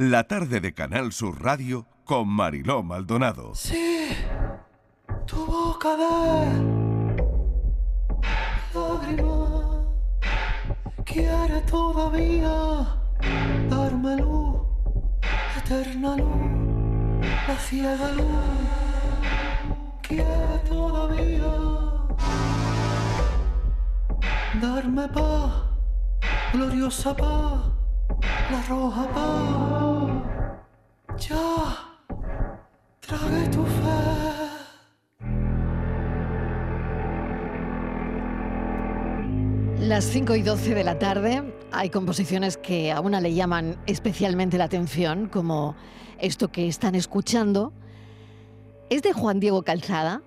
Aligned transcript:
La 0.00 0.24
tarde 0.24 0.58
de 0.60 0.74
Canal 0.74 1.12
Sur 1.12 1.40
Radio 1.40 1.86
con 2.04 2.26
Mariló 2.26 2.82
Maldonado. 2.82 3.54
Sí, 3.54 4.08
tu 5.24 5.46
boca 5.46 5.90
de 5.96 6.64
lágrima 8.74 9.84
quiere 11.04 11.60
todavía 11.70 12.98
darme 13.70 14.16
luz, 14.16 14.62
eterna 15.58 16.16
luz, 16.16 17.24
la 17.46 17.56
ciega 17.56 18.10
luz, 18.14 18.26
quiere 20.02 20.58
todavía 20.68 21.54
darme 24.60 25.06
paz, 25.06 25.52
gloriosa 26.52 27.14
paz, 27.16 27.73
la 28.50 28.62
roja 28.68 29.08
paz. 29.08 29.84
Ya 31.28 31.76
tragué 33.00 33.48
tu 33.48 33.64
fe. 33.64 34.24
Las 39.80 40.04
5 40.04 40.34
y 40.36 40.42
12 40.42 40.74
de 40.74 40.84
la 40.84 40.98
tarde 40.98 41.42
hay 41.70 41.90
composiciones 41.90 42.56
que 42.56 42.90
a 42.90 43.00
una 43.00 43.20
le 43.20 43.34
llaman 43.34 43.76
especialmente 43.86 44.56
la 44.56 44.64
atención, 44.64 45.28
como 45.28 45.76
esto 46.18 46.50
que 46.50 46.68
están 46.68 46.94
escuchando. 46.94 47.72
Es 48.88 49.02
de 49.02 49.12
Juan 49.12 49.40
Diego 49.40 49.62
Calzada. 49.62 50.22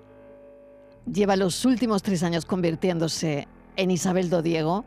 Lleva 1.12 1.36
los 1.36 1.66
últimos 1.66 2.04
tres 2.04 2.22
años 2.22 2.46
convirtiéndose 2.46 3.48
en 3.78 3.92
Isabel 3.92 4.30
Do 4.30 4.42
Diego, 4.42 4.86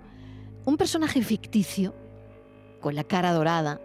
un 0.65 0.77
personaje 0.77 1.23
ficticio 1.23 1.95
con 2.80 2.95
la 2.95 3.05
cara 3.05 3.33
dorada 3.33 3.80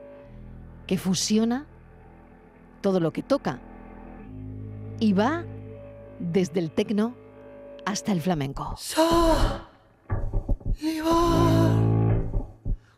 que 0.88 0.98
fusiona 0.98 1.66
todo 2.81 2.99
lo 2.99 3.12
que 3.12 3.23
toca 3.23 3.59
y 5.00 5.14
va 5.14 5.44
desde 6.19 6.59
el 6.59 6.72
tecno 6.72 7.16
hasta 7.86 8.11
el 8.11 8.22
flamenco. 8.22 8.75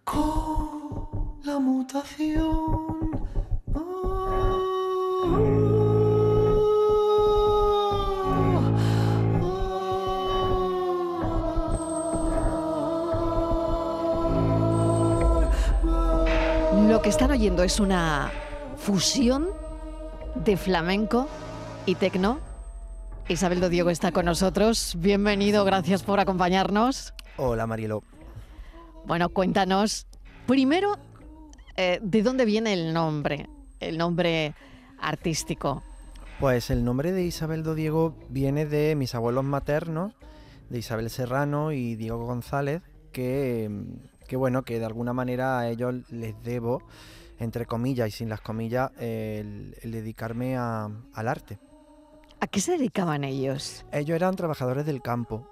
Con 0.03 1.39
la 1.43 1.59
mutación. 1.59 3.16
Oyendo 17.37 17.61
es 17.61 17.79
una 17.79 18.31
fusión 18.77 19.49
de 20.43 20.57
flamenco 20.57 21.27
y 21.85 21.93
tecno. 21.93 22.39
Isabel 23.27 23.59
Do 23.59 23.69
Diego 23.69 23.91
está 23.91 24.11
con 24.11 24.25
nosotros. 24.25 24.95
Bienvenido, 24.97 25.63
gracias 25.63 26.01
por 26.01 26.19
acompañarnos. 26.19 27.13
Hola 27.37 27.67
Marielo. 27.67 28.01
Bueno, 29.05 29.29
cuéntanos 29.29 30.07
primero 30.47 30.97
eh, 31.75 31.99
de 32.01 32.23
dónde 32.23 32.43
viene 32.43 32.73
el 32.73 32.91
nombre, 32.91 33.47
el 33.81 33.99
nombre 33.99 34.55
artístico. 34.99 35.83
Pues 36.39 36.71
el 36.71 36.83
nombre 36.83 37.11
de 37.11 37.23
Isabel 37.23 37.61
Do 37.61 37.75
Diego 37.75 38.15
viene 38.29 38.65
de 38.65 38.95
mis 38.95 39.13
abuelos 39.13 39.43
maternos, 39.43 40.15
de 40.69 40.79
Isabel 40.79 41.11
Serrano 41.11 41.71
y 41.71 41.93
Diego 41.97 42.25
González, 42.25 42.81
que, 43.11 43.69
que 44.27 44.37
bueno, 44.37 44.63
que 44.63 44.79
de 44.79 44.85
alguna 44.85 45.13
manera 45.13 45.59
a 45.59 45.69
ellos 45.69 45.93
les 46.09 46.33
debo, 46.41 46.81
entre 47.39 47.65
comillas 47.65 48.07
y 48.09 48.11
sin 48.11 48.29
las 48.29 48.41
comillas, 48.41 48.91
el, 48.99 49.75
el 49.81 49.91
dedicarme 49.91 50.57
a- 50.57 50.89
al 51.13 51.27
arte. 51.27 51.59
¿A 52.39 52.47
qué 52.47 52.59
se 52.61 52.73
dedicaban 52.73 53.23
ellos? 53.23 53.85
Ellos 53.91 54.15
eran 54.15 54.35
trabajadores 54.35 54.85
del 54.85 55.01
campo, 55.01 55.47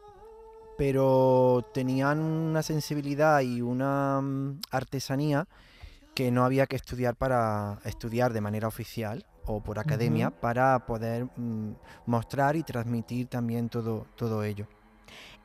pero 0.78 1.66
tenían 1.74 2.20
una 2.20 2.62
sensibilidad 2.64 3.42
y 3.42 3.62
una 3.62 4.22
mm, 4.22 4.60
artesanía 4.72 5.48
que 6.14 6.32
no 6.32 6.46
había 6.46 6.66
que 6.66 6.76
estudiar 6.76 7.16
para 7.16 7.80
estudiar 7.86 8.34
de 8.34 8.42
manera 8.42 8.68
oficial 8.68 9.26
o 9.46 9.62
por 9.62 9.80
academia 9.80 10.30
para 10.32 10.86
poder 10.86 11.26
mm, 11.36 11.72
mostrar 12.08 12.56
y 12.56 12.64
transmitir 12.64 13.28
también 13.28 13.70
todo, 13.70 14.08
todo 14.16 14.44
ello. 14.44 14.68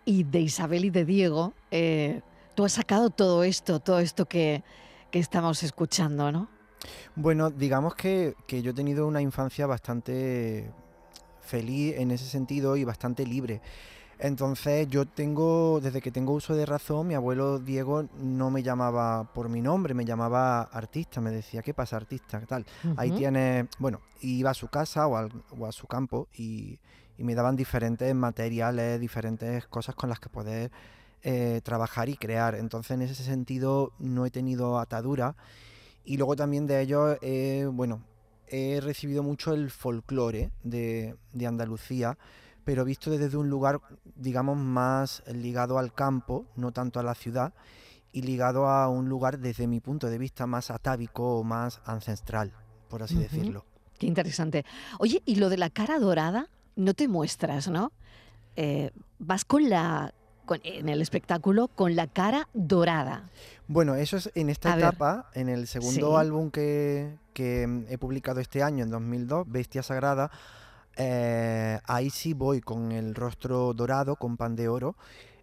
Y 0.05 0.25
de 0.25 0.41
Isabel 0.41 0.85
y 0.87 0.91
de 0.91 1.05
Diego, 1.05 1.53
eh, 1.71 2.23
tú 2.55 2.65
has 2.65 2.73
sacado 2.73 3.11
todo 3.11 3.45
esto, 3.45 3.81
todo 3.81 3.99
esto 3.99 4.27
que, 4.27 4.63
que 5.11 5.19
estamos 5.19 5.63
escuchando, 5.63 6.31
¿no? 6.33 6.49
Bueno, 7.15 7.51
digamos 7.51 7.95
que, 7.95 8.35
que 8.47 8.63
yo 8.63 8.71
he 8.71 8.75
tenido 8.75 9.07
una 9.07 9.21
infancia 9.21 9.67
bastante 9.67 10.71
feliz 11.43 11.97
en 11.99 12.11
ese 12.11 12.25
sentido 12.27 12.77
y 12.77 12.85
bastante 12.85 13.27
libre. 13.27 13.61
Entonces 14.19 14.87
yo 14.89 15.07
tengo, 15.07 15.81
desde 15.83 16.03
que 16.03 16.11
tengo 16.11 16.35
uso 16.35 16.55
de 16.55 16.67
razón, 16.67 17.07
mi 17.07 17.15
abuelo 17.15 17.59
Diego 17.59 18.05
no 18.19 18.51
me 18.51 18.63
llamaba 18.63 19.25
por 19.33 19.49
mi 19.49 19.63
nombre, 19.63 19.95
me 19.95 20.05
llamaba 20.05 20.63
artista, 20.63 21.21
me 21.23 21.31
decía, 21.31 21.63
¿qué 21.63 21.73
pasa 21.73 21.97
artista? 21.97 22.39
¿Qué 22.39 22.47
tal? 22.47 22.67
Ahí 22.97 23.11
tiene, 23.17 23.67
bueno, 23.79 24.01
iba 24.21 24.51
a 24.51 24.55
su 24.55 24.69
casa 24.69 25.07
o, 25.07 25.17
al- 25.17 25.33
o 25.59 25.67
a 25.67 25.73
su 25.73 25.87
campo 25.87 26.29
y, 26.35 26.79
y 27.17 27.25
me 27.25 27.35
daban 27.35 27.57
diferentes 27.57 28.15
materiales, 28.15 29.01
diferentes 29.01 29.67
cosas 29.69 29.95
con 29.95 30.11
las 30.11 30.21
que 30.21 30.29
poder 30.29 30.71
eh, 31.23 31.61
trabajar 31.63 32.09
y 32.09 32.17
crear. 32.17 32.55
Entonces 32.55 32.93
en 32.93 33.03
ese 33.03 33.23
sentido 33.23 33.93
no 33.99 34.27
he 34.27 34.31
tenido 34.31 34.79
atadura 34.79 35.37
y 36.05 36.17
luego 36.17 36.37
también 36.37 36.67
de 36.67 36.81
ellos, 36.81 37.19
eh, 37.23 37.69
bueno, 37.71 38.03
he 38.47 38.81
recibido 38.81 39.23
mucho 39.23 39.53
el 39.53 39.71
folclore 39.71 40.51
de, 40.65 41.17
de 41.33 41.47
Andalucía, 41.47 42.19
pero 42.65 42.85
visto 42.85 43.11
desde 43.11 43.37
un 43.37 43.49
lugar, 43.49 43.81
digamos, 44.17 44.57
más 44.57 45.23
ligado 45.33 45.79
al 45.79 45.93
campo, 45.93 46.47
no 46.57 46.73
tanto 46.73 47.01
a 47.01 47.03
la 47.03 47.15
ciudad, 47.15 47.53
y 48.13 48.23
ligado 48.23 48.67
a 48.67 48.89
un 48.89 49.09
lugar 49.09 49.39
desde 49.39 49.67
mi 49.67 49.81
punto 49.81 50.09
de 50.09 50.19
vista 50.19 50.47
más 50.47 50.71
atávico 50.71 51.39
o 51.39 51.45
más 51.45 51.81
ancestral, 51.85 52.53
por 52.89 53.03
así 53.03 53.17
decirlo. 53.17 53.65
Qué 53.99 54.07
interesante. 54.07 54.65
Oye, 54.99 55.23
y 55.27 55.37
lo 55.37 55.49
de 55.49 55.59
la 55.59 55.71
cara 55.71 55.99
dorada, 55.99 56.49
no 56.75 56.95
te 56.95 57.07
muestras, 57.07 57.69
¿no? 57.69 57.93
Eh, 58.57 58.91
vas 59.19 59.45
con 59.45 59.69
la, 59.69 60.15
con- 60.51 60.59
en 60.65 60.89
el 60.89 61.01
espectáculo 61.01 61.69
con 61.69 61.95
la 61.95 62.09
cara 62.09 62.49
dorada. 62.55 63.31
Bueno, 63.69 63.95
eso 63.95 64.17
es 64.17 64.33
en 64.35 64.51
esta 64.51 64.73
A 64.73 64.75
ver. 64.77 64.87
etapa, 64.87 65.31
en 65.35 65.49
el 65.49 65.69
segundo 65.69 66.11
Sí. 66.11 66.17
álbum 66.17 66.51
que, 66.51 67.15
que, 67.33 67.69
mm, 67.69 67.85
he 67.89 67.99
publicado 67.99 68.41
este 68.41 68.61
año, 68.65 68.83
en 68.83 68.91
2002, 68.91 69.47
Bestia 69.49 69.85
Sagrada, 69.85 70.29
eh, 70.97 71.79
ahí 71.87 72.11
sí 72.11 72.35
voy 72.35 72.61
con 72.61 72.91
el 72.91 73.15
rostro 73.15 73.73
dorado, 73.75 74.17
con 74.17 74.37
pan 74.37 74.57
de 74.57 74.67
oro, 74.69 74.97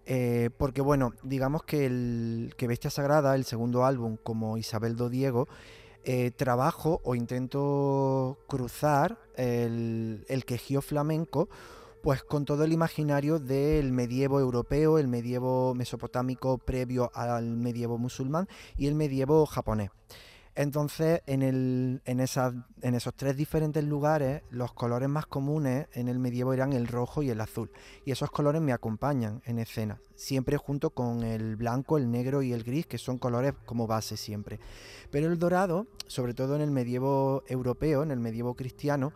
eh, 0.05 0.49
porque 0.57 0.81
bueno, 0.81 1.13
digamos 1.23 1.63
que, 1.63 1.85
el, 1.85 2.53
que 2.57 2.67
Bestia 2.67 2.89
Sagrada, 2.89 3.33
el 3.35 3.45
segundo 3.45 3.85
álbum, 3.85 4.17
como 4.21 4.57
Isabel 4.57 4.97
Do 4.97 5.07
Diego, 5.07 5.47
eh, 6.03 6.31
trabajo 6.31 6.99
o 7.05 7.15
intento 7.15 8.37
cruzar 8.49 9.17
el, 9.37 10.25
el 10.27 10.43
quejío 10.43 10.81
flamenco 10.81 11.47
pues 12.07 12.23
con 12.23 12.45
todo 12.45 12.63
el 12.63 12.71
imaginario 12.71 13.37
del 13.37 13.91
medievo 13.91 14.39
europeo, 14.39 14.97
el 14.97 15.09
medievo 15.09 15.75
mesopotámico 15.75 16.57
previo 16.57 17.11
al 17.13 17.57
medievo 17.57 17.97
musulmán 17.97 18.47
y 18.77 18.87
el 18.87 18.95
medievo 18.95 19.45
japonés. 19.45 19.89
Entonces, 20.55 21.21
en, 21.27 22.01
esos 22.05 23.13
tres 23.13 23.35
diferentes 23.35 23.83
lugares, 23.83 24.41
los 24.51 24.71
colores 24.71 25.09
más 25.09 25.25
comunes 25.25 25.87
en 25.91 26.07
el 26.07 26.17
medievo 26.17 26.53
eran 26.53 26.71
el 26.71 26.87
rojo 26.87 27.23
y 27.23 27.29
el 27.29 27.41
azul. 27.41 27.71
Y 28.05 28.11
esos 28.11 28.31
colores 28.31 28.61
me 28.61 28.71
acompañan 28.71 29.41
en 29.45 29.59
escena, 29.59 29.99
siempre 30.15 30.55
junto 30.55 30.91
con 30.91 31.23
el 31.23 31.57
blanco, 31.57 31.97
el 31.97 32.09
negro 32.09 32.41
y 32.41 32.53
el 32.53 32.63
gris, 32.63 32.87
que 32.87 32.97
son 32.97 33.17
colores 33.17 33.53
como 33.65 33.85
base 33.85 34.15
siempre. 34.15 34.61
Pero 35.11 35.27
el 35.27 35.37
dorado, 35.39 35.87
sobre 36.07 36.33
todo 36.33 36.55
en 36.55 36.61
el 36.61 36.71
medievo 36.71 37.43
europeo, 37.47 38.01
en 38.01 38.11
el 38.11 38.19
medievo 38.21 38.53
cristiano, 38.55 39.11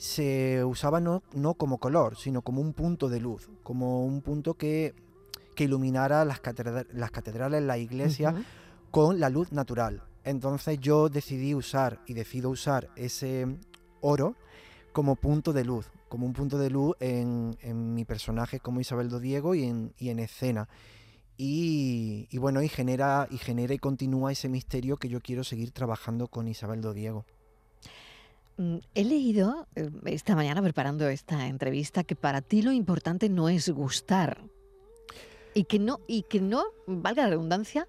se 0.00 0.64
usaba 0.64 0.98
no, 0.98 1.22
no 1.34 1.52
como 1.52 1.76
color, 1.76 2.16
sino 2.16 2.40
como 2.40 2.62
un 2.62 2.72
punto 2.72 3.10
de 3.10 3.20
luz, 3.20 3.50
como 3.62 4.02
un 4.06 4.22
punto 4.22 4.54
que, 4.54 4.94
que 5.54 5.64
iluminara 5.64 6.24
las, 6.24 6.40
catedra- 6.40 6.86
las 6.90 7.10
catedrales, 7.10 7.62
la 7.62 7.76
iglesia, 7.76 8.34
con 8.90 9.20
la 9.20 9.28
luz 9.28 9.52
natural. 9.52 10.02
Entonces 10.24 10.80
yo 10.80 11.10
decidí 11.10 11.54
usar 11.54 12.00
y 12.06 12.14
decido 12.14 12.48
usar 12.48 12.88
ese 12.96 13.46
oro 14.00 14.36
como 14.92 15.16
punto 15.16 15.52
de 15.52 15.64
luz, 15.64 15.90
como 16.08 16.24
un 16.24 16.32
punto 16.32 16.56
de 16.56 16.70
luz 16.70 16.96
en, 16.98 17.58
en 17.60 17.92
mi 17.94 18.06
personaje 18.06 18.58
como 18.58 18.80
Isabel 18.80 19.10
Do 19.10 19.20
Diego 19.20 19.54
y 19.54 19.64
en, 19.64 19.92
y 19.98 20.08
en 20.08 20.18
escena. 20.18 20.66
Y, 21.36 22.26
y 22.30 22.38
bueno, 22.38 22.62
y 22.62 22.68
genera, 22.68 23.28
y 23.30 23.36
genera 23.36 23.74
y 23.74 23.78
continúa 23.78 24.32
ese 24.32 24.48
misterio 24.48 24.96
que 24.96 25.10
yo 25.10 25.20
quiero 25.20 25.44
seguir 25.44 25.72
trabajando 25.72 26.26
con 26.28 26.48
Isabel 26.48 26.80
Do 26.80 26.94
Diego. 26.94 27.26
Mm, 28.60 28.76
He 28.94 29.04
leído 29.04 29.66
eh, 29.74 29.88
esta 30.04 30.34
mañana 30.36 30.60
preparando 30.60 31.08
esta 31.08 31.46
entrevista 31.46 32.04
que 32.04 32.14
para 32.14 32.42
ti 32.42 32.60
lo 32.60 32.72
importante 32.72 33.30
no 33.30 33.48
es 33.48 33.70
gustar 33.70 34.42
y 35.54 35.64
que 35.64 35.78
no 35.78 36.00
y 36.06 36.24
que 36.24 36.42
no 36.42 36.64
valga 36.86 37.22
la 37.22 37.30
redundancia 37.30 37.88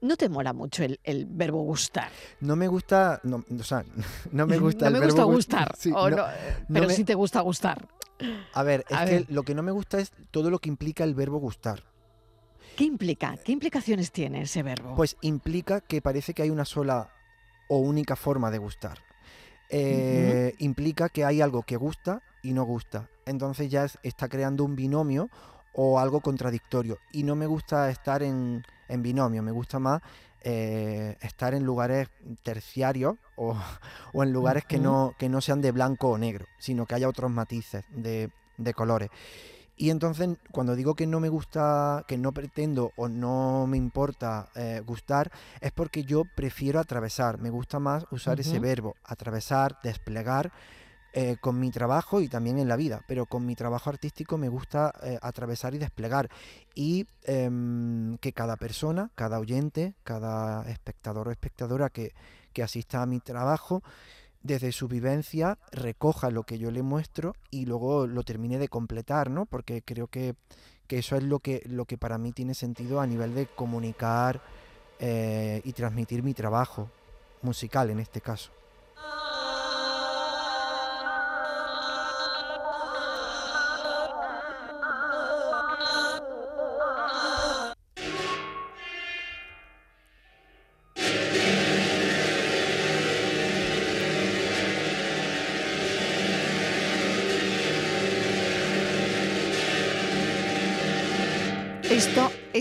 no 0.00 0.16
te 0.16 0.28
mola 0.28 0.52
mucho 0.52 0.82
el, 0.82 0.98
el 1.04 1.26
verbo 1.26 1.62
gustar. 1.62 2.10
No 2.40 2.56
me 2.56 2.66
gusta, 2.66 3.20
no, 3.22 3.44
o 3.48 3.62
sea, 3.62 3.84
no 4.32 4.48
me 4.48 4.58
gusta 4.58 4.86
no 4.90 4.96
el 4.96 5.00
me 5.00 5.06
gusta 5.06 5.20
verbo 5.22 5.32
gustar, 5.34 5.74
Sí, 5.78 5.92
o 5.94 6.10
no- 6.10 6.16
no, 6.16 6.22
no 6.26 6.32
pero 6.68 6.86
me- 6.88 6.94
sí 6.94 7.04
te 7.04 7.14
gusta 7.14 7.40
gustar. 7.42 7.86
A 8.52 8.62
ver, 8.64 8.84
es 8.90 8.96
A 8.98 9.04
que 9.04 9.10
ver. 9.12 9.26
lo 9.30 9.44
que 9.44 9.54
no 9.54 9.62
me 9.62 9.70
gusta 9.70 10.00
es 10.00 10.10
todo 10.32 10.50
lo 10.50 10.58
que 10.58 10.68
implica 10.68 11.04
el 11.04 11.14
verbo 11.14 11.38
gustar. 11.38 11.84
¿Qué 12.76 12.84
implica? 12.84 13.36
¿Qué 13.36 13.52
implicaciones 13.52 14.10
tiene 14.10 14.42
ese 14.42 14.64
verbo? 14.64 14.96
Pues 14.96 15.16
implica 15.20 15.80
que 15.80 16.02
parece 16.02 16.34
que 16.34 16.42
hay 16.42 16.50
una 16.50 16.64
sola 16.64 17.10
o 17.68 17.78
única 17.78 18.16
forma 18.16 18.50
de 18.50 18.58
gustar. 18.58 18.98
Eh, 19.70 20.54
Implica 20.58 21.08
que 21.08 21.24
hay 21.24 21.40
algo 21.40 21.62
que 21.62 21.76
gusta 21.76 22.22
y 22.42 22.52
no 22.52 22.64
gusta. 22.64 23.08
Entonces 23.26 23.70
ya 23.70 23.84
es- 23.84 23.98
está 24.02 24.28
creando 24.28 24.64
un 24.64 24.74
binomio 24.76 25.28
o 25.72 25.98
algo 25.98 26.20
contradictorio. 26.20 26.98
Y 27.12 27.22
no 27.22 27.36
me 27.36 27.46
gusta 27.46 27.90
estar 27.90 28.22
en, 28.22 28.64
en 28.88 29.02
binomio, 29.02 29.42
me 29.42 29.52
gusta 29.52 29.78
más 29.78 30.00
eh, 30.42 31.16
estar 31.20 31.52
en 31.54 31.64
lugares 31.64 32.08
terciarios 32.42 33.16
o, 33.36 33.54
o 34.12 34.22
en 34.22 34.32
lugares 34.32 34.64
que, 34.64 34.78
no, 34.82 35.14
que 35.18 35.28
no 35.28 35.40
sean 35.40 35.60
de 35.60 35.70
blanco 35.72 36.08
o 36.10 36.18
negro, 36.18 36.46
sino 36.58 36.86
que 36.86 36.94
haya 36.94 37.08
otros 37.08 37.30
matices 37.30 37.84
de, 37.90 38.30
de 38.56 38.74
colores. 38.74 39.10
Y 39.80 39.88
entonces, 39.88 40.28
cuando 40.52 40.76
digo 40.76 40.94
que 40.94 41.06
no 41.06 41.20
me 41.20 41.30
gusta, 41.30 42.04
que 42.06 42.18
no 42.18 42.32
pretendo 42.32 42.92
o 42.98 43.08
no 43.08 43.66
me 43.66 43.78
importa 43.78 44.50
eh, 44.54 44.82
gustar, 44.84 45.32
es 45.58 45.72
porque 45.72 46.04
yo 46.04 46.24
prefiero 46.36 46.80
atravesar. 46.80 47.40
Me 47.40 47.48
gusta 47.48 47.78
más 47.78 48.04
usar 48.10 48.38
ese 48.40 48.58
verbo, 48.58 48.96
atravesar, 49.04 49.78
desplegar, 49.82 50.52
eh, 51.14 51.38
con 51.40 51.58
mi 51.58 51.70
trabajo 51.70 52.20
y 52.20 52.28
también 52.28 52.58
en 52.58 52.68
la 52.68 52.76
vida. 52.76 53.00
Pero 53.08 53.24
con 53.24 53.46
mi 53.46 53.56
trabajo 53.56 53.88
artístico 53.88 54.36
me 54.36 54.50
gusta 54.50 54.92
eh, 55.02 55.18
atravesar 55.22 55.74
y 55.74 55.78
desplegar. 55.78 56.28
Y 56.74 57.06
em, 57.22 58.18
que 58.18 58.34
cada 58.34 58.56
persona, 58.56 59.10
cada 59.14 59.38
oyente, 59.38 59.94
cada 60.04 60.68
espectador 60.68 61.28
o 61.28 61.30
espectadora 61.30 61.88
que, 61.88 62.12
que 62.52 62.62
asista 62.62 63.00
a 63.00 63.06
mi 63.06 63.20
trabajo, 63.20 63.82
desde 64.42 64.72
su 64.72 64.88
vivencia 64.88 65.58
recoja 65.70 66.30
lo 66.30 66.44
que 66.44 66.58
yo 66.58 66.70
le 66.70 66.82
muestro 66.82 67.34
y 67.50 67.66
luego 67.66 68.06
lo 68.06 68.22
termine 68.22 68.58
de 68.58 68.68
completar, 68.68 69.30
¿no? 69.30 69.46
Porque 69.46 69.82
creo 69.82 70.06
que, 70.06 70.34
que 70.86 70.98
eso 70.98 71.16
es 71.16 71.22
lo 71.22 71.38
que, 71.40 71.62
lo 71.66 71.84
que 71.84 71.98
para 71.98 72.18
mí 72.18 72.32
tiene 72.32 72.54
sentido 72.54 73.00
a 73.00 73.06
nivel 73.06 73.34
de 73.34 73.46
comunicar 73.46 74.40
eh, 74.98 75.60
y 75.64 75.72
transmitir 75.72 76.22
mi 76.22 76.34
trabajo 76.34 76.90
musical 77.42 77.90
en 77.90 78.00
este 78.00 78.20
caso. 78.20 78.50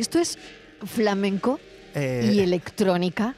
Esto, 0.09 0.17
es 0.19 0.39
flamenco 0.87 1.59
Eh, 1.93 2.31
y 2.33 2.39
electrónica. 2.39 3.35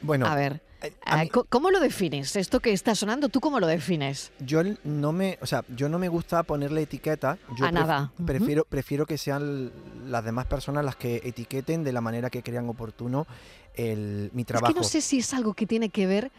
bueno, 0.00 0.26
A 0.26 0.34
ver, 0.34 0.60
eh, 0.82 0.92
a 1.04 1.18
mí- 1.18 1.28
co- 1.28 1.44
¿cómo 1.44 1.70
lo 1.70 1.80
defines? 1.80 2.34
Esto 2.36 2.60
que 2.60 2.72
está 2.72 2.94
sonando, 2.94 3.28
¿tú 3.28 3.40
cómo 3.40 3.60
lo 3.60 3.66
defines? 3.66 4.30
yo 4.38 4.62
no 4.84 5.12
me, 5.12 5.38
o 5.42 5.46
sea, 5.46 5.62
yo 5.68 5.88
no 5.90 5.98
me 5.98 6.08
gusta 6.08 6.42
ponerle 6.44 6.82
etiqueta. 6.82 7.36
Yo 7.58 7.66
A 7.66 7.72
nada. 7.72 8.12
Prefiero, 8.24 8.64
prefiero 8.64 9.04
que 9.04 9.18
sean 9.18 9.70
las 10.06 10.24
demás 10.24 10.46
personas 10.46 10.82
las 10.84 10.96
que 10.96 11.20
etiqueten 11.24 11.84
de 11.84 11.92
la 11.92 12.00
manera 12.00 12.30
que 12.30 12.42
crean 12.42 12.66
oportuno 12.70 13.26
el, 13.74 14.30
mi 14.32 14.44
trabajo. 14.44 14.68
Es 14.70 14.74
que 14.74 14.80
no 14.80 14.84
sé 14.84 15.00
si 15.02 15.18
es 15.18 15.34
algo 15.34 15.52
que 15.52 15.66
tiene 15.66 15.90
que 15.90 16.06
ver 16.06 16.30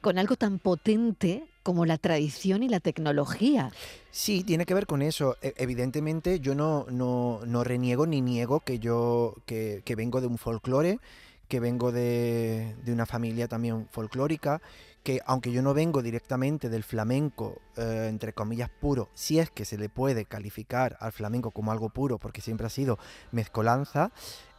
con 0.00 0.18
algo 0.18 0.36
tan 0.36 0.58
potente 0.58 1.44
como 1.62 1.84
la 1.84 1.98
tradición 1.98 2.62
y 2.62 2.68
la 2.68 2.80
tecnología. 2.80 3.70
Sí, 4.10 4.42
tiene 4.42 4.64
que 4.64 4.74
ver 4.74 4.86
con 4.86 5.02
eso. 5.02 5.36
E- 5.42 5.54
Evidentemente, 5.58 6.40
yo 6.40 6.54
no, 6.54 6.86
no, 6.90 7.40
no 7.46 7.64
reniego 7.64 8.06
ni 8.06 8.20
niego 8.20 8.60
que 8.60 8.78
yo 8.78 9.34
que, 9.46 9.82
que 9.84 9.94
vengo 9.96 10.20
de 10.20 10.28
un 10.28 10.38
folclore, 10.38 10.98
que 11.48 11.60
vengo 11.60 11.92
de, 11.92 12.74
de 12.84 12.92
una 12.92 13.06
familia 13.06 13.48
también 13.48 13.86
folclórica, 13.90 14.60
que 15.02 15.20
aunque 15.24 15.52
yo 15.52 15.62
no 15.62 15.72
vengo 15.72 16.02
directamente 16.02 16.68
del 16.68 16.84
flamenco, 16.84 17.60
eh, 17.76 18.06
entre 18.10 18.34
comillas, 18.34 18.68
puro, 18.68 19.08
si 19.14 19.38
es 19.38 19.50
que 19.50 19.64
se 19.64 19.78
le 19.78 19.88
puede 19.88 20.26
calificar 20.26 20.96
al 21.00 21.12
flamenco 21.12 21.50
como 21.50 21.72
algo 21.72 21.88
puro, 21.88 22.18
porque 22.18 22.42
siempre 22.42 22.66
ha 22.66 22.70
sido 22.70 22.98
mezcolanza, 23.32 24.10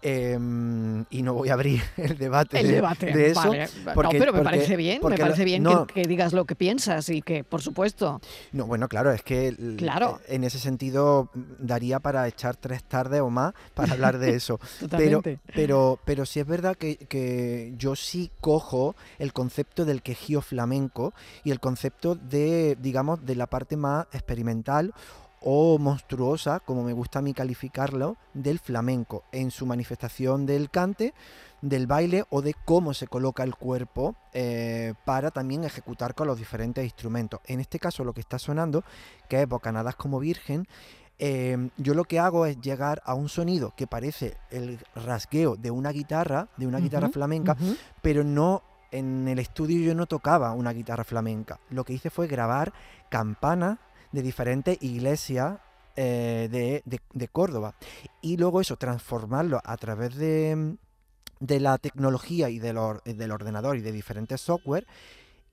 em, 0.02 1.06
y 1.10 1.22
no 1.22 1.34
voy 1.34 1.50
a 1.50 1.54
abrir 1.54 1.82
el 1.98 2.18
debate, 2.18 2.60
El 2.60 2.68
de, 2.68 2.74
debate, 2.74 3.06
de 3.08 3.32
eso. 3.32 3.42
vale. 3.50 3.68
porque- 3.94 4.20
no, 4.20 4.20
pero 4.20 4.34
me 4.34 4.40
porque- 4.40 4.44
parece 4.44 4.76
bien, 4.76 5.00
me 5.04 5.18
parece 5.18 5.46
bien 5.46 5.64
no. 5.64 5.88
que, 5.88 5.94
que 6.02 6.08
digas 6.08 6.34
lo 6.34 6.46
que 6.46 6.56
piensas 6.56 7.10
y 7.10 7.22
que, 7.22 7.44
por 7.44 7.62
supuesto, 7.62 8.22
No, 8.52 8.66
bueno, 8.66 8.88
claro, 8.88 9.12
es 9.12 9.22
que 9.24 9.56
Claro. 9.78 10.20
eh, 10.28 10.36
en 10.36 10.44
ese 10.44 10.60
sentido 10.60 11.30
mm, 11.34 11.42
daría 11.60 12.00
para 12.00 12.28
echar 12.28 12.56
tres 12.56 12.84
tardes 12.84 13.22
o 13.22 13.30
más 13.30 13.54
para 13.74 13.94
hablar 13.94 14.18
de 14.20 14.36
eso. 14.36 14.60
pero, 14.80 15.20
totalmente. 15.22 15.40
pero, 15.54 16.00
pero 16.06 16.26
sí 16.26 16.40
es 16.40 16.48
verdad 16.48 16.76
que, 16.76 16.98
que 16.98 17.74
yo 17.78 17.96
sí 17.96 18.32
cojo 18.42 18.96
el 19.18 19.34
concepto 19.34 19.86
del 19.86 20.02
quejío 20.02 20.42
flamenco 20.42 21.14
y 21.44 21.52
el 21.52 21.60
concepto 21.60 22.16
de, 22.16 22.78
digamos, 22.82 23.26
de 23.26 23.36
la 23.36 23.48
parte 23.48 23.78
más 23.78 24.06
experimental 24.14 24.94
o 25.42 25.78
monstruosa, 25.78 26.60
como 26.60 26.84
me 26.84 26.94
gusta 26.94 27.20
a 27.20 27.22
mí 27.22 27.34
calificarlo, 27.34 28.18
del 28.34 28.60
flamenco, 28.60 29.24
en 29.32 29.52
su 29.52 29.66
manifestación 29.66 30.46
del 30.46 30.70
cante, 30.70 31.14
del 31.62 31.88
baile 31.88 32.26
o 32.30 32.42
de 32.42 32.54
cómo 32.66 32.94
se 32.94 33.08
coloca 33.08 33.44
el 33.44 33.56
cuerpo 33.56 34.16
eh, 34.34 34.94
para 35.06 35.32
también 35.32 35.64
ejecutar 35.64 36.16
con 36.16 36.28
los 36.28 36.38
diferentes 36.38 36.84
instrumentos. 36.84 37.42
En 37.46 37.60
este 37.60 37.80
caso 37.80 38.04
lo 38.04 38.14
que 38.14 38.22
está 38.22 38.40
sonando, 38.40 38.84
que 39.28 39.42
es 39.42 39.48
Bocanadas 39.48 39.96
como 39.96 40.20
Virgen, 40.20 40.68
eh, 41.22 41.70
yo 41.76 41.94
lo 41.94 42.06
que 42.06 42.20
hago 42.20 42.46
es 42.46 42.62
llegar 42.62 43.02
a 43.06 43.14
un 43.14 43.28
sonido 43.28 43.74
que 43.76 43.88
parece 43.88 44.38
el 44.52 44.80
rasgueo 44.96 45.58
de 45.58 45.70
una 45.70 45.92
guitarra, 45.92 46.48
de 46.56 46.66
una 46.66 46.80
guitarra 46.80 47.10
flamenca, 47.10 47.58
pero 48.02 48.24
no 48.24 48.64
en 48.92 49.28
el 49.28 49.40
estudio 49.40 49.82
yo 49.82 49.96
no 49.96 50.06
tocaba 50.06 50.54
una 50.54 50.72
guitarra 50.72 51.04
flamenca. 51.04 51.60
Lo 51.70 51.84
que 51.84 51.94
hice 51.94 52.10
fue 52.10 52.28
grabar 52.28 52.74
campanas 53.10 53.80
de 54.12 54.22
diferentes 54.22 54.78
iglesias 54.82 55.60
eh, 55.96 56.48
de, 56.52 56.82
de- 56.86 57.28
Córdoba. 57.28 57.76
Y 58.22 58.38
luego 58.38 58.62
eso, 58.62 58.78
transformarlo 58.78 59.62
a 59.64 59.78
través 59.78 60.16
de, 60.16 60.78
de 61.40 61.60
la 61.60 61.78
tecnología 61.78 62.50
y 62.50 62.60
del, 62.60 62.78
del 63.06 63.32
ordenador 63.32 63.78
y 63.78 63.82
de 63.82 63.92
diferentes 63.92 64.42
software. 64.42 64.88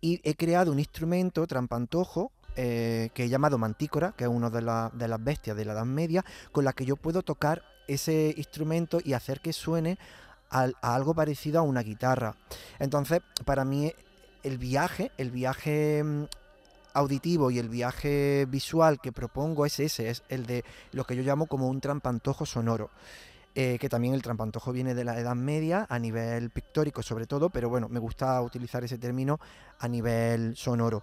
Y 0.00 0.20
he 0.28 0.34
creado 0.34 0.72
un 0.72 0.78
instrumento 0.78 1.46
trampantojo 1.46 2.32
eh, 2.56 3.10
que 3.12 3.24
he 3.24 3.28
llamado 3.28 3.58
mantícora, 3.58 4.12
que 4.16 4.24
es 4.24 4.30
una 4.30 4.50
de, 4.50 4.62
la- 4.62 4.90
de 4.94 5.08
las 5.08 5.22
bestias 5.22 5.56
de 5.56 5.64
la 5.64 5.72
Edad 5.72 5.84
Media, 5.84 6.24
con 6.52 6.64
la 6.64 6.72
que 6.72 6.84
yo 6.86 6.96
puedo 6.96 7.22
tocar 7.22 7.62
ese 7.88 8.34
instrumento 8.36 8.98
y 9.04 9.12
hacer 9.12 9.40
que 9.40 9.52
suene 9.52 9.98
a 10.48 10.70
algo 10.80 11.12
parecido 11.14 11.58
a 11.58 11.62
una 11.62 11.82
guitarra. 11.82 12.36
Entonces, 12.78 13.20
para 13.44 13.64
mí, 13.64 13.92
el 14.44 14.58
viaje, 14.58 15.10
el 15.18 15.30
viaje 15.32 16.02
mm, 16.04 16.24
auditivo 16.96 17.50
y 17.50 17.58
el 17.58 17.68
viaje 17.68 18.46
visual 18.48 19.00
que 19.00 19.12
propongo 19.12 19.66
es 19.66 19.78
ese, 19.80 20.10
es 20.10 20.22
el 20.28 20.46
de 20.46 20.64
lo 20.92 21.04
que 21.04 21.14
yo 21.16 21.22
llamo 21.22 21.46
como 21.46 21.68
un 21.68 21.80
trampantojo 21.80 22.46
sonoro. 22.46 22.90
eh, 23.58 23.78
que 23.80 23.88
también 23.88 24.12
el 24.12 24.20
trampantojo 24.20 24.70
viene 24.70 24.94
de 24.94 25.02
la 25.02 25.18
Edad 25.18 25.34
Media 25.34 25.86
a 25.88 25.98
nivel 25.98 26.50
pictórico 26.50 27.02
sobre 27.02 27.26
todo, 27.26 27.48
pero 27.48 27.70
bueno, 27.70 27.88
me 27.88 27.98
gusta 28.00 28.42
utilizar 28.42 28.84
ese 28.84 28.98
término 28.98 29.40
a 29.78 29.88
nivel 29.88 30.54
sonoro. 30.56 31.02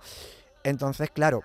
Entonces, 0.64 1.10
claro, 1.10 1.42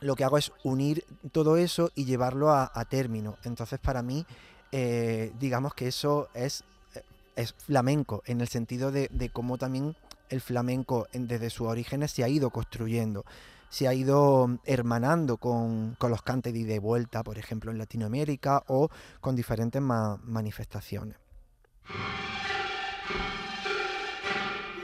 lo 0.00 0.16
que 0.16 0.24
hago 0.24 0.38
es 0.38 0.52
unir 0.62 1.04
todo 1.32 1.56
eso 1.56 1.90
y 1.94 2.04
llevarlo 2.04 2.50
a, 2.50 2.70
término. 2.88 3.36
Entonces, 3.44 3.78
para 3.78 4.02
mí, 4.02 4.24
eh, 4.72 5.32
digamos 5.38 5.74
que 5.74 5.88
eso 5.88 6.28
es, 6.34 6.64
eh, 6.94 7.02
es 7.36 7.52
flamenco, 7.52 8.22
en 8.26 8.40
el 8.40 8.48
sentido 8.48 8.90
de, 8.90 9.30
cómo 9.32 9.58
también 9.58 9.96
el 10.30 10.40
flamenco 10.40 11.08
en- 11.12 11.26
desde 11.26 11.50
sus 11.50 11.66
orígenes 11.66 12.12
se 12.12 12.24
ha 12.24 12.28
ido 12.28 12.50
construyendo, 12.50 13.24
se 13.70 13.88
ha 13.88 13.94
ido 13.94 14.58
hermanando 14.64 15.36
con, 15.36 15.94
con 15.98 16.10
los 16.10 16.22
cantes 16.22 16.52
de 16.52 16.60
ida 16.60 16.74
y 16.74 16.78
vuelta, 16.78 17.22
por 17.22 17.38
ejemplo, 17.38 17.70
en 17.70 17.78
Latinoamérica 17.78 18.62
o 18.68 18.88
con 19.20 19.36
diferentes 19.36 19.80
ma- 19.82 20.18
manifestaciones. 20.24 21.16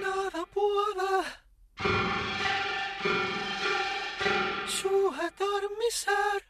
nada 0.00 0.44
puede 0.52 1.24
sujetar 4.66 5.62
mi 5.78 5.90
ser 5.90 6.44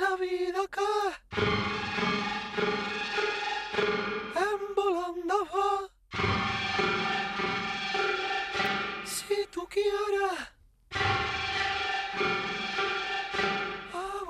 la 0.00 0.16
vida 0.16 0.60
que 0.70 2.17
hago 9.78 10.34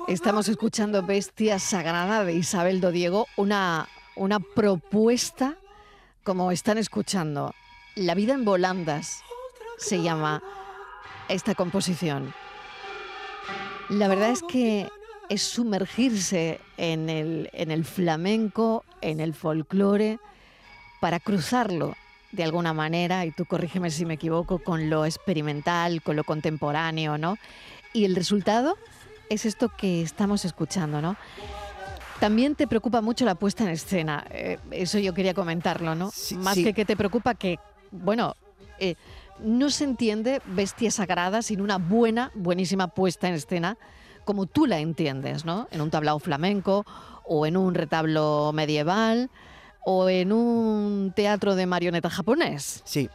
Estamos 0.09 0.49
escuchando 0.49 1.03
Bestia 1.03 1.59
Sagrada 1.59 2.25
de 2.25 2.33
Isabel 2.35 2.81
Dodiego, 2.81 3.27
una, 3.37 3.89
una 4.17 4.41
propuesta, 4.41 5.57
como 6.25 6.51
están 6.51 6.79
escuchando, 6.79 7.55
La 7.95 8.15
vida 8.15 8.33
en 8.33 8.45
volandas 8.45 9.23
se 9.77 10.03
llama 10.03 10.43
esta 11.29 11.55
composición. 11.55 12.33
La 13.91 14.09
verdad 14.09 14.31
es 14.31 14.43
que 14.43 14.89
es 15.29 15.43
sumergirse 15.43 16.61
en 16.79 17.11
el, 17.11 17.51
en 17.53 17.71
el 17.71 17.85
flamenco, 17.85 18.85
en 19.03 19.21
el 19.21 19.35
folclore, 19.35 20.19
para 21.01 21.21
cruzarlo 21.21 21.95
de 22.33 22.45
alguna 22.45 22.73
manera, 22.73 23.25
y 23.25 23.31
tú 23.31 23.47
corrígeme 23.47 23.91
si 23.91 24.05
me 24.05 24.15
equivoco, 24.15 24.59
con 24.59 24.91
lo 24.91 25.05
experimental, 25.05 26.03
con 26.03 26.17
lo 26.17 26.25
contemporáneo, 26.25 27.19
¿no? 27.19 27.39
Y 27.93 28.05
el 28.05 28.15
resultado 28.15 28.77
es 29.31 29.47
esto 29.47 29.71
que 29.71 30.03
estamos 30.03 30.45
escuchando, 30.45 31.01
¿no? 31.01 31.17
También 32.21 32.55
te 32.55 32.67
preocupa 32.67 33.01
mucho 33.01 33.25
la 33.25 33.35
puesta 33.35 33.65
en 33.65 33.71
escena. 33.71 34.27
eh, 34.31 34.59
eso 34.73 34.99
yo 34.99 35.15
quería 35.15 35.35
comentarlo, 35.35 35.95
¿no? 35.95 36.11
Sí, 36.11 36.37
Más 36.37 36.55
sí. 36.55 36.65
que 36.65 36.75
que 36.75 36.85
te 36.85 36.97
preocupa 36.97 37.35
que, 37.35 37.59
bueno, 37.91 38.35
eh, 38.79 38.97
no 39.41 39.71
se 39.71 39.85
entiende 39.85 40.43
Bestia 40.47 40.91
Sagrada 40.91 41.43
sin 41.43 41.61
una 41.61 41.79
buena, 41.79 42.33
buenísima 42.35 42.89
puesta 42.89 43.29
en 43.29 43.35
escena 43.35 43.79
como 44.25 44.45
tú 44.45 44.67
la 44.67 44.79
entiendes, 44.79 45.47
¿no? 45.47 45.69
En 45.71 45.81
un 45.81 45.89
tablao 45.89 46.19
flamenco 46.19 46.85
o 47.25 47.47
en 47.47 47.57
un 47.57 47.75
retablo 47.75 48.51
medieval 48.53 49.31
o 49.91 50.07
en 50.11 50.33
un 50.33 51.15
teatro 51.17 51.55
de 51.55 51.65
marioneta 51.65 52.11
japonés. 52.11 52.83
Sí. 52.85 53.09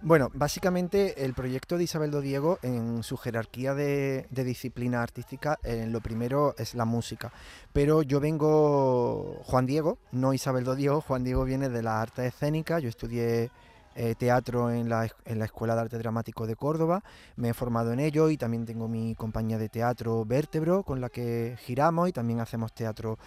Bueno, 0.00 0.30
básicamente 0.32 1.22
el 1.24 1.34
proyecto 1.34 1.76
de 1.76 1.84
Isabel 1.84 2.10
Dodiego 2.10 2.58
en 2.62 3.02
su 3.02 3.18
jerarquía 3.18 3.74
de, 3.74 4.26
disciplina 4.30 5.02
artística, 5.02 5.58
eh, 5.62 5.86
lo 5.86 6.00
primero 6.00 6.54
es 6.56 6.74
la 6.74 6.86
música. 6.86 7.30
Pero 7.74 8.00
yo 8.00 8.20
vengo, 8.20 9.38
Juan 9.44 9.66
Diego, 9.66 9.98
no 10.12 10.32
Isabel 10.32 10.64
Dodiego, 10.64 11.02
Juan 11.02 11.24
Diego 11.24 11.44
viene 11.44 11.68
de 11.68 11.82
la 11.82 12.00
arte 12.00 12.26
escénica, 12.26 12.78
yo 12.78 12.88
estudié 12.88 13.50
eh, 13.94 14.14
teatro 14.14 14.70
en 14.70 14.88
la, 14.88 15.08
en 15.26 15.38
la 15.38 15.44
Escuela 15.44 15.74
de 15.74 15.82
Arte 15.82 15.98
Dramático 15.98 16.46
de 16.46 16.56
Córdoba, 16.56 17.02
me 17.36 17.50
he 17.50 17.54
formado 17.54 17.92
en 17.92 18.00
ello 18.00 18.30
y 18.30 18.38
también 18.38 18.64
tengo 18.64 18.88
mi 18.88 19.14
compañía 19.14 19.58
de 19.58 19.68
teatro 19.68 20.24
Vértebro 20.24 20.84
con 20.84 21.02
la 21.02 21.10
que 21.10 21.56
giramos 21.60 22.08
y 22.08 22.12
también 22.12 22.40
hacemos 22.40 22.72
teatro 22.72 23.18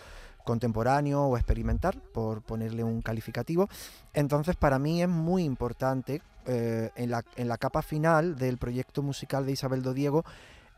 contemporáneo 0.48 1.22
o 1.28 1.38
experimental, 1.38 2.02
por 2.14 2.42
ponerle 2.42 2.84
un 2.84 3.02
calificativo. 3.04 3.68
Entonces, 4.14 4.56
para 4.56 4.80
mí 4.80 5.04
es 5.04 5.10
muy 5.10 5.44
importante 5.44 6.22
eh, 6.48 6.90
en, 6.96 7.12
la, 7.12 7.22
en 7.36 7.48
la 7.48 7.58
capa 7.58 7.82
final 7.82 8.36
del 8.38 8.58
proyecto 8.58 9.04
musical 9.04 9.46
de 9.46 9.52
Isabel 9.52 9.84
Dodiego, 9.84 10.24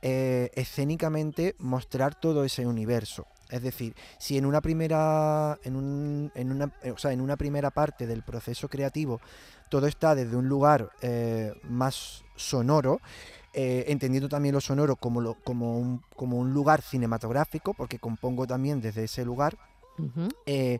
eh, 0.01 0.49
escénicamente 0.55 1.55
mostrar 1.59 2.15
todo 2.15 2.43
ese 2.43 2.65
universo. 2.65 3.25
Es 3.49 3.61
decir, 3.61 3.93
si 4.17 4.37
en 4.37 4.45
una 4.45 4.61
primera, 4.61 5.57
en, 5.63 5.75
un- 5.75 6.31
en 6.35 6.51
una, 6.51 6.71
eh, 6.83 6.91
o 6.91 6.97
sea, 6.97 7.11
en 7.11 7.21
una 7.21 7.35
primera 7.37 7.69
parte 7.71 8.07
del 8.07 8.21
proceso 8.23 8.67
creativo 8.67 9.19
todo 9.69 9.85
está 9.87 10.15
desde 10.15 10.35
un 10.35 10.47
lugar 10.49 10.89
más 11.69 12.23
sonoro, 12.35 13.01
eh, 13.61 13.83
entendiendo 13.91 14.29
también 14.29 14.55
lo 14.55 14.61
sonoro 14.61 14.95
como, 14.95 15.19
lo- 15.19 15.35
como, 15.43 15.77
un, 15.77 16.01
como 16.15 16.37
un 16.37 16.53
lugar 16.53 16.81
cinematográfico, 16.81 17.73
porque 17.73 17.99
compongo 17.99 18.47
también 18.47 18.79
desde 18.79 19.03
ese 19.03 19.25
lugar, 19.25 19.57
eh, 20.45 20.79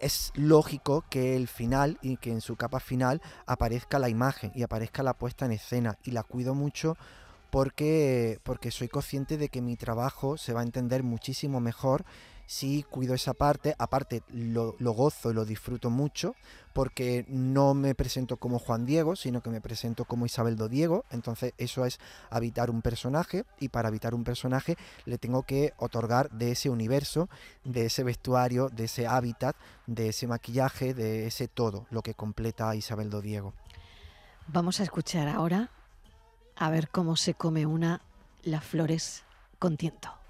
es 0.00 0.32
lógico 0.34 1.04
que 1.10 1.36
el 1.36 1.48
final 1.48 1.98
y 2.00 2.16
que 2.16 2.30
en 2.30 2.40
su 2.40 2.56
capa 2.56 2.80
final 2.80 3.20
aparezca 3.46 3.98
la 3.98 4.08
imagen 4.08 4.50
y 4.54 4.62
aparezca 4.62 5.02
la 5.02 5.12
puesta 5.12 5.44
en 5.44 5.52
escena 5.52 5.98
y 6.02 6.12
la 6.12 6.22
cuido 6.22 6.54
mucho 6.54 6.96
porque, 7.50 8.38
porque 8.42 8.70
soy 8.70 8.88
consciente 8.88 9.36
de 9.36 9.48
que 9.50 9.60
mi 9.60 9.76
trabajo 9.76 10.38
se 10.38 10.54
va 10.54 10.60
a 10.60 10.64
entender 10.64 11.02
muchísimo 11.02 11.60
mejor 11.60 12.04
si 12.52 12.82
cuido 12.82 13.14
esa 13.14 13.32
parte. 13.32 13.74
Aparte, 13.78 14.22
lo, 14.28 14.76
lo 14.78 14.92
gozo 14.92 15.30
y 15.30 15.34
lo 15.34 15.46
disfruto 15.46 15.88
mucho 15.88 16.34
porque 16.74 17.24
no 17.28 17.72
me 17.72 17.94
presento 17.94 18.36
como 18.36 18.58
Juan 18.58 18.84
Diego, 18.84 19.16
sino 19.16 19.42
que 19.42 19.48
me 19.48 19.62
presento 19.62 20.04
como 20.04 20.26
Isabel 20.26 20.56
Do 20.56 20.68
Diego. 20.68 21.06
Entonces, 21.10 21.54
eso 21.56 21.86
es 21.86 21.98
habitar 22.28 22.68
un 22.68 22.82
personaje 22.82 23.46
y 23.58 23.70
para 23.70 23.88
habitar 23.88 24.14
un 24.14 24.22
personaje 24.22 24.76
le 25.06 25.16
tengo 25.16 25.44
que 25.44 25.72
otorgar 25.78 26.30
de 26.30 26.52
ese 26.52 26.68
universo, 26.68 27.30
de 27.64 27.86
ese 27.86 28.04
vestuario, 28.04 28.68
de 28.68 28.84
ese 28.84 29.06
hábitat, 29.06 29.56
de 29.86 30.10
ese 30.10 30.26
maquillaje, 30.26 30.92
de 30.92 31.26
ese 31.26 31.48
todo, 31.48 31.86
lo 31.90 32.02
que 32.02 32.12
completa 32.12 32.68
a 32.68 32.76
Isabel 32.76 33.08
Do 33.08 33.22
Diego. 33.22 33.54
Vamos 34.46 34.78
a 34.80 34.82
escuchar 34.82 35.26
ahora 35.26 35.70
a 36.56 36.68
ver 36.68 36.90
cómo 36.90 37.16
se 37.16 37.32
come 37.32 37.64
una 37.64 38.02
las 38.42 38.62
flores 38.62 39.22
con 39.58 39.78
tiento. 39.78 40.21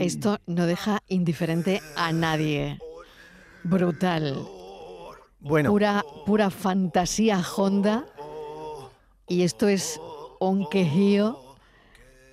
Esto 0.00 0.38
no 0.46 0.66
deja 0.66 1.00
indiferente 1.08 1.80
a 1.96 2.12
nadie. 2.12 2.78
Brutal. 3.62 4.63
Bueno, 5.44 5.70
Pura, 5.70 6.02
pura 6.24 6.48
fantasía 6.48 7.42
Honda. 7.56 8.06
Y 9.28 9.42
esto 9.42 9.68
es 9.68 10.00
un 10.40 10.68
quejío 10.70 11.38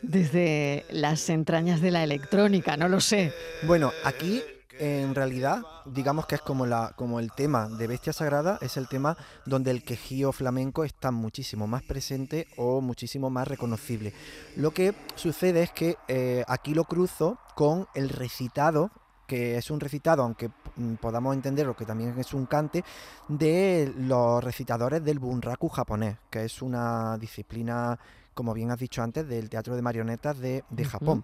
desde 0.01 0.86
las 0.89 1.30
entrañas 1.30 1.82
de 1.82 1.91
la 1.91 2.03
electrónica, 2.03 2.77
no 2.77 2.88
lo 2.88 3.01
sé. 3.01 3.34
bueno, 3.63 3.91
aquí 4.06 4.41
en 4.80 5.13
realidad, 5.13 5.62
digamos 5.86 6.25
que 6.25 6.36
es 6.36 6.41
como, 6.41 6.65
la, 6.65 6.94
como 6.96 7.20
el 7.20 7.34
tema 7.34 7.68
de 7.68 7.86
Bestia 7.86 8.13
Sagrada, 8.13 8.58
es 8.62 8.77
el 8.77 8.88
tema 8.88 9.18
donde 9.46 9.72
el 9.72 9.84
quejío 9.84 10.32
flamenco 10.32 10.86
está 10.86 11.12
muchísimo 11.12 11.68
más 11.68 11.84
presente 11.84 12.48
o 12.56 12.80
muchísimo 12.80 13.30
más 13.30 13.48
reconocible. 13.48 14.13
Lo 14.56 14.72
que 14.72 14.96
sucede 15.15 15.63
es 15.63 15.72
que 15.72 15.98
eh, 16.08 16.44
aquí 16.48 16.74
lo 16.74 16.86
cruzo 16.86 17.38
con 17.56 17.88
el 17.94 18.08
recitado, 18.08 18.89
que 19.27 19.58
es 19.58 19.70
un 19.70 19.82
recitado, 19.82 20.24
aunque 20.24 20.50
mm, 20.75 20.96
podamos 20.96 21.36
entenderlo 21.36 21.75
que 21.75 21.86
también 21.86 22.18
es 22.18 22.34
un 22.34 22.46
cante, 22.46 22.84
de 23.28 23.94
los 23.98 24.44
recitadores 24.44 25.04
del 25.04 25.20
bunraku 25.20 25.70
japonés, 25.70 26.18
que 26.30 26.46
es 26.46 26.62
una 26.62 27.18
disciplina, 27.18 27.98
como 28.34 28.54
bien 28.54 28.72
has 28.72 28.80
dicho 28.80 29.01
antes, 29.01 29.28
del 29.28 29.50
teatro 29.50 29.75
de 29.75 29.82
marionetas 29.82 30.40
de, 30.40 30.63
de. 30.70 30.86
Japón. 30.86 31.24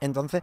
Entonces, 0.00 0.42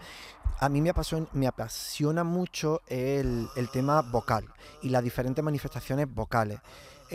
a 0.59 0.67
mí 0.69 0.81
me 0.81 0.89
apasiona, 0.89 1.27
me 1.33 1.47
apasiona 1.47 2.23
mucho 2.23 2.81
el, 2.87 3.47
el 3.55 3.69
tema 3.69 4.01
vocal 4.01 4.45
y 4.81 4.89
las 4.89 5.03
diferentes 5.03 5.43
manifestaciones 5.43 6.11
vocales. 6.11 6.59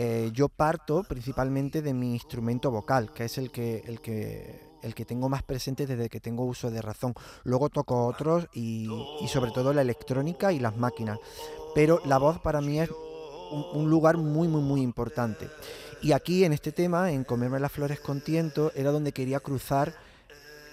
Eh, 0.01 0.31
yo 0.33 0.47
parto 0.47 1.03
principalmente 1.03 1.81
de 1.81 1.93
mi 1.93 2.13
instrumento 2.13 2.71
vocal, 2.71 3.11
que 3.11 3.25
es 3.25 3.37
el 3.37 3.51
que, 3.51 3.83
el 3.85 3.99
que, 3.99 4.68
el 4.81 4.95
que 4.95 5.05
tengo 5.05 5.29
más 5.29 5.43
presente 5.43 5.85
desde 5.85 6.09
que 6.09 6.19
tengo 6.19 6.45
uso 6.45 6.71
de 6.71 6.81
razón. 6.81 7.13
Luego 7.43 7.69
toco 7.69 8.05
otros 8.05 8.47
y, 8.53 8.89
y 9.21 9.27
sobre 9.27 9.51
todo 9.51 9.73
la 9.73 9.81
electrónica 9.81 10.51
y 10.51 10.59
las 10.59 10.75
máquinas. 10.77 11.19
Pero 11.75 12.01
la 12.05 12.17
voz 12.17 12.39
para 12.39 12.61
mí 12.61 12.79
es 12.79 12.89
un, 13.51 13.89
lugar 13.89 14.17
muy, 14.17 14.47
muy, 14.47 14.61
muy 14.61 14.81
importante. 14.81 15.49
Y 16.01 16.11
aquí 16.11 16.43
en 16.43 16.53
este 16.53 16.71
tema, 16.71 17.11
en 17.11 17.23
Comerme 17.23 17.59
las 17.59 17.71
flores 17.71 17.99
con 17.99 18.21
tiento, 18.21 18.71
era 18.75 18.91
donde 18.91 19.11
quería 19.11 19.39
cruzar 19.39 19.93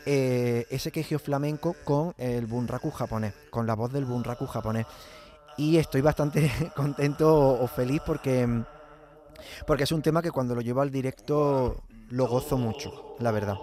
eh, 0.04 0.66
ese 0.70 0.92
quejío 0.92 1.18
flamenco 1.18 1.74
con 1.84 2.14
el 2.18 2.46
bunraku 2.46 2.90
japonés, 2.90 3.34
con 3.50 3.66
la 3.66 3.74
voz 3.74 3.92
del 3.92 4.04
bunraku 4.04 4.46
japonés. 4.46 4.86
Y 5.56 5.78
estoy 5.78 6.00
bastante 6.00 6.50
contento 6.76 7.34
o, 7.34 7.64
o 7.64 7.66
feliz 7.66 8.00
porque, 8.06 8.46
porque 9.66 9.84
es 9.84 9.92
un 9.92 10.02
tema 10.02 10.22
que 10.22 10.30
cuando 10.30 10.54
lo 10.54 10.60
llevo 10.60 10.80
al 10.80 10.90
directo 10.90 11.82
lo 12.10 12.28
gozo 12.28 12.56
mucho, 12.56 13.16
la 13.18 13.32
verdad. 13.32 13.56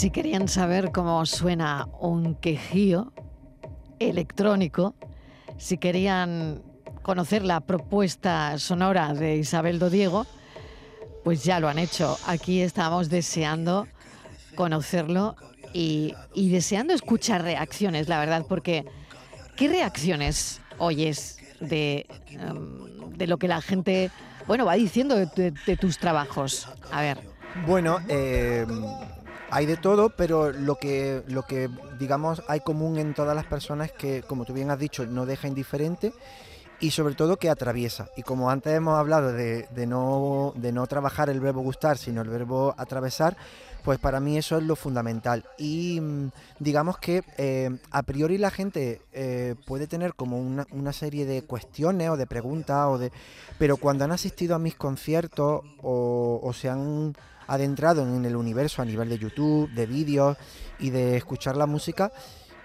Si 0.00 0.10
querían 0.10 0.48
saber 0.48 0.92
cómo 0.92 1.26
suena 1.26 1.86
un 2.00 2.34
quejío 2.34 3.12
electrónico, 3.98 4.94
si 5.58 5.76
querían 5.76 6.62
conocer 7.02 7.44
la 7.44 7.60
propuesta 7.60 8.58
sonora 8.58 9.12
de 9.12 9.36
Isabel 9.36 9.78
Dodiego, 9.78 10.24
pues 11.22 11.44
ya 11.44 11.60
lo 11.60 11.68
han 11.68 11.78
hecho. 11.78 12.16
Aquí 12.26 12.62
estamos 12.62 13.10
deseando 13.10 13.88
conocerlo 14.54 15.36
y, 15.74 16.14
deseando 16.34 16.94
escuchar 16.94 17.42
reacciones, 17.42 18.08
la 18.08 18.18
verdad, 18.20 18.46
porque 18.48 18.86
¿qué 19.54 19.68
reacciones 19.68 20.62
oyes 20.78 21.36
de, 21.60 22.06
em, 22.30 23.10
de 23.18 23.26
lo 23.26 23.36
que 23.36 23.48
la 23.48 23.60
gente, 23.60 24.10
bueno, 24.46 24.64
va 24.64 24.76
diciendo 24.76 25.14
de, 25.14 25.26
de- 25.26 25.52
de 25.66 25.76
tus 25.76 25.98
trabajos? 25.98 26.66
A 26.90 27.02
ver. 27.02 27.18
Bueno, 27.66 27.98
eh, 28.08 28.64
hay 29.50 29.66
de 29.66 29.76
todo, 29.76 30.10
pero 30.10 30.52
lo 30.52 30.76
que, 30.76 31.22
lo 31.26 31.42
que 31.42 31.68
digamos 31.98 32.42
hay 32.48 32.60
común 32.60 32.98
en 32.98 33.14
todas 33.14 33.34
las 33.34 33.46
personas 33.46 33.88
es 33.88 33.92
que, 33.92 34.22
como 34.22 34.44
tú 34.44 34.52
bien 34.52 34.70
has 34.70 34.78
dicho, 34.78 35.06
no 35.06 35.26
deja 35.26 35.48
indiferente 35.48 36.12
y 36.80 36.92
sobre 36.92 37.14
todo 37.14 37.36
que 37.36 37.50
atraviesa. 37.50 38.08
Y 38.16 38.22
como 38.22 38.50
antes 38.50 38.74
hemos 38.74 38.98
hablado 38.98 39.32
de, 39.32 39.68
de 39.74 39.86
no, 39.86 40.54
de 40.56 40.72
no 40.72 40.86
trabajar 40.86 41.28
el 41.28 41.40
verbo 41.40 41.60
gustar, 41.60 41.98
sino 41.98 42.22
el 42.22 42.28
verbo 42.28 42.74
atravesar, 42.78 43.36
pues 43.84 43.98
para 43.98 44.20
mí 44.20 44.38
eso 44.38 44.56
es 44.56 44.64
lo 44.64 44.76
fundamental. 44.76 45.44
Y 45.58 46.00
mm, 46.00 46.30
digamos 46.58 46.98
que 46.98 47.22
eh, 47.36 47.70
a 47.90 48.02
priori 48.02 48.38
la 48.38 48.50
gente 48.50 49.02
eh, 49.12 49.54
puede 49.66 49.86
tener 49.86 50.14
como 50.14 50.38
una, 50.38 50.66
una 50.70 50.92
serie 50.92 51.26
de 51.26 51.42
cuestiones 51.42 52.08
o 52.08 52.16
de 52.16 52.26
preguntas, 52.26 52.86
o 52.88 52.98
de, 52.98 53.12
pero 53.58 53.76
cuando 53.76 54.04
han 54.04 54.12
asistido 54.12 54.54
a 54.54 54.58
mis 54.58 54.74
conciertos 54.74 55.62
o, 55.82 56.40
o 56.42 56.52
se 56.52 56.68
han 56.68 57.14
adentrado 57.50 58.02
en 58.02 58.24
el 58.24 58.36
universo 58.36 58.80
a 58.80 58.84
nivel 58.84 59.08
de 59.08 59.18
YouTube, 59.18 59.68
de 59.72 59.84
vídeos 59.84 60.36
y 60.78 60.90
de 60.90 61.16
escuchar 61.16 61.56
la 61.56 61.66
música, 61.66 62.12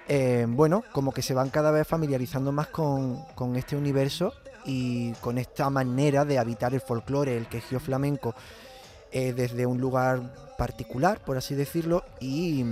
eh, 0.08 0.46
bueno, 0.48 0.84
como 0.92 1.12
que 1.12 1.24
se 1.24 1.34
van 1.34 1.50
cada 1.50 1.72
vez 1.72 1.88
familiarizando 1.88 2.52
más 2.52 2.68
con, 2.68 3.26
este 3.56 3.76
universo 3.76 4.32
y 4.64 5.14
con 5.14 5.40
esta 5.40 5.72
manera 5.72 6.24
de 6.24 6.38
habitar 6.38 6.76
el 6.76 6.82
folclore, 6.82 7.36
el 7.36 7.48
quejío 7.48 7.80
flamenco, 7.80 8.36
eh, 9.12 9.34
desde 9.34 9.66
un 9.66 9.82
lugar 9.82 10.56
particular, 10.56 11.20
por 11.26 11.36
así 11.36 11.56
decirlo, 11.56 12.04
y, 12.20 12.64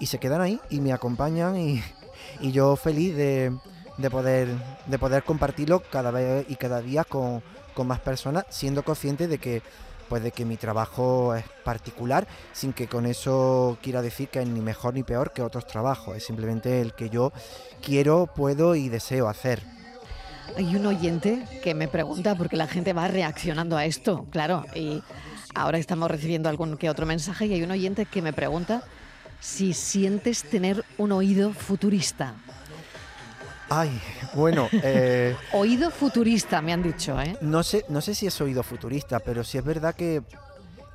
se 0.00 0.18
quedan 0.20 0.40
ahí 0.40 0.60
y 0.70 0.80
me 0.80 0.92
acompañan 0.92 1.56
y, 2.40 2.52
yo 2.52 2.76
feliz 2.76 3.16
de, 3.16 3.52
de 3.96 4.10
poder, 4.10 4.48
de 4.86 4.98
poder 5.00 5.24
compartirlo 5.24 5.82
cada 5.90 6.12
vez 6.12 6.46
y 6.48 6.54
cada 6.54 6.80
día 6.80 7.02
con, 7.02 7.42
con 7.74 7.88
más 7.88 7.98
personas, 7.98 8.44
siendo 8.48 8.84
consciente 8.84 9.26
de 9.26 9.38
que 9.38 9.62
pues 10.08 10.22
de 10.22 10.32
que 10.32 10.44
mi 10.44 10.56
trabajo 10.56 11.34
es 11.34 11.44
particular, 11.64 12.26
sin 12.52 12.72
que 12.72 12.86
con 12.86 13.06
eso 13.06 13.78
quiera 13.82 14.02
decir 14.02 14.28
que 14.28 14.40
es 14.40 14.48
ni 14.48 14.60
mejor 14.60 14.94
ni 14.94 15.02
peor 15.02 15.32
que 15.32 15.42
otros 15.42 15.66
trabajos, 15.66 16.16
es 16.16 16.24
simplemente 16.24 16.80
el 16.80 16.94
que 16.94 17.10
yo 17.10 17.32
quiero, 17.82 18.26
puedo 18.26 18.74
y 18.74 18.88
deseo 18.88 19.28
hacer. 19.28 19.62
Hay 20.56 20.74
un 20.74 20.86
oyente 20.86 21.44
que 21.62 21.74
me 21.74 21.88
pregunta, 21.88 22.34
porque 22.34 22.56
la 22.56 22.66
gente 22.66 22.92
va 22.92 23.06
reaccionando 23.08 23.76
a 23.76 23.84
esto, 23.84 24.26
claro, 24.30 24.64
y 24.74 25.02
ahora 25.54 25.78
estamos 25.78 26.10
recibiendo 26.10 26.48
algún 26.48 26.76
que 26.78 26.88
otro 26.88 27.04
mensaje, 27.04 27.46
y 27.46 27.54
hay 27.54 27.62
un 27.62 27.70
oyente 27.70 28.06
que 28.06 28.22
me 28.22 28.32
pregunta 28.32 28.82
si 29.40 29.74
sientes 29.74 30.42
tener 30.42 30.84
un 30.96 31.12
oído 31.12 31.52
futurista. 31.52 32.34
Ay, 33.70 34.00
bueno, 34.34 34.68
eh, 34.72 35.36
Oído 35.52 35.90
futurista, 35.90 36.62
me 36.62 36.72
han 36.72 36.82
dicho, 36.82 37.20
¿eh? 37.20 37.36
no 37.42 37.62
sé, 37.62 37.84
no 37.88 38.00
sé 38.00 38.14
si 38.14 38.26
es 38.26 38.40
oído 38.40 38.62
futurista, 38.62 39.20
pero 39.20 39.44
sí 39.44 39.58
es 39.58 39.64
verdad 39.64 39.94
que, 39.94 40.22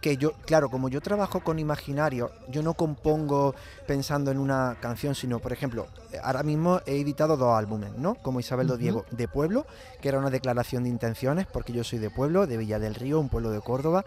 que 0.03 0.17
yo, 0.17 0.33
claro, 0.45 0.69
como 0.69 0.89
yo 0.89 0.99
trabajo 0.99 1.39
con 1.39 1.59
imaginario, 1.59 2.29
yo 2.49 2.61
no 2.61 2.73
compongo 2.73 3.55
pensando 3.87 4.31
en 4.31 4.37
una 4.37 4.75
canción, 4.81 5.15
sino, 5.15 5.39
por 5.39 5.53
ejemplo, 5.53 5.87
ahora 6.21 6.43
mismo 6.43 6.81
he 6.85 6.99
editado 6.99 7.37
dos 7.37 7.57
álbumes, 7.57 7.93
¿no? 7.97 8.15
Como 8.15 8.41
Isabel 8.41 8.67
Ujú. 8.67 8.77
Diego, 8.77 9.05
de 9.11 9.29
Pueblo, 9.29 9.65
que 10.01 10.09
era 10.09 10.19
una 10.19 10.29
declaración 10.29 10.83
de 10.83 10.89
intenciones, 10.89 11.47
porque 11.47 11.71
yo 11.71 11.85
soy 11.85 11.99
de 11.99 12.09
Pueblo, 12.09 12.47
de 12.47 12.57
Villa 12.57 12.79
del 12.79 12.95
Río, 12.95 13.17
un 13.17 13.29
pueblo 13.29 13.49
de 13.51 13.61
Córdoba, 13.61 14.03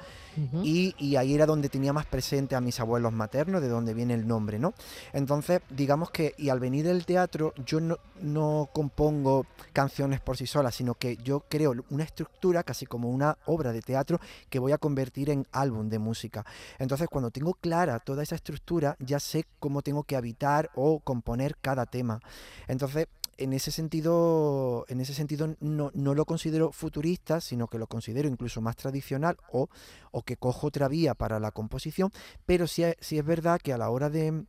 y, 0.62 0.94
y 0.98 1.16
ahí 1.16 1.34
era 1.34 1.46
donde 1.46 1.70
tenía 1.70 1.94
más 1.94 2.04
presente 2.04 2.56
a 2.56 2.60
mis 2.60 2.78
abuelos 2.78 3.10
maternos, 3.14 3.62
de 3.62 3.68
donde 3.68 3.94
viene 3.94 4.12
el 4.12 4.28
nombre, 4.28 4.58
¿no? 4.58 4.74
Entonces, 5.14 5.62
digamos 5.70 6.10
que, 6.10 6.34
y 6.36 6.50
al 6.50 6.60
venir 6.60 6.84
del 6.84 7.06
teatro, 7.06 7.54
yo 7.64 7.80
no, 7.80 7.96
no 8.20 8.68
compongo 8.70 9.46
canciones 9.72 10.20
por 10.20 10.36
sí 10.36 10.46
solas, 10.46 10.74
sino 10.74 10.94
que 10.94 11.16
yo 11.16 11.44
creo 11.48 11.72
una 11.88 12.04
estructura, 12.04 12.62
casi 12.64 12.84
como 12.84 13.08
una 13.08 13.38
obra 13.46 13.72
de 13.72 13.80
teatro, 13.80 14.20
que 14.50 14.58
voy 14.58 14.72
a 14.72 14.78
convertir 14.78 15.30
en 15.30 15.46
álbum 15.52 15.85
de 15.88 15.98
música. 15.98 16.44
Entonces, 16.78 17.08
cuando 17.08 17.30
tengo 17.30 17.54
clara 17.54 17.98
toda 18.00 18.22
esa 18.22 18.34
estructura, 18.34 18.96
ya 18.98 19.20
sé 19.20 19.46
cómo 19.58 19.82
tengo 19.82 20.04
que 20.04 20.16
habitar 20.16 20.70
o 20.74 21.00
componer 21.00 21.56
cada 21.60 21.86
tema. 21.86 22.20
Entonces, 22.68 23.06
en 23.38 23.52
ese 23.52 23.70
sentido, 23.70 24.86
en 24.88 25.00
ese 25.00 25.14
sentido 25.14 25.56
no, 25.60 25.90
no 25.94 26.14
lo 26.14 26.24
considero 26.24 26.72
futurista, 26.72 27.40
sino 27.40 27.68
que 27.68 27.78
lo 27.78 27.86
considero 27.86 28.28
incluso 28.28 28.60
más 28.60 28.76
tradicional 28.76 29.36
o, 29.52 29.68
o 30.10 30.22
que 30.22 30.36
cojo 30.36 30.68
otra 30.68 30.88
vía 30.88 31.14
para 31.14 31.38
la 31.38 31.50
composición, 31.50 32.12
pero 32.46 32.66
sí, 32.66 32.84
sí 33.00 33.18
es 33.18 33.24
verdad 33.24 33.60
que 33.60 33.72
a 33.72 33.78
la 33.78 33.90
hora 33.90 34.08
de, 34.08 34.44